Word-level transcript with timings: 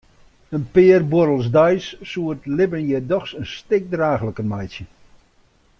In 0.57 0.63
pear 0.75 0.99
buorrels 1.11 1.47
deis 1.57 1.85
soe 2.09 2.27
it 2.35 2.47
libben 2.55 2.85
hjir 2.87 3.05
dochs 3.11 3.35
in 3.39 3.45
stik 3.55 3.83
draachliker 3.93 4.47
meitsje. 4.51 4.85